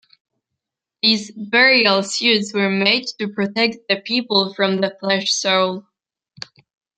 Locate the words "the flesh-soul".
4.81-5.85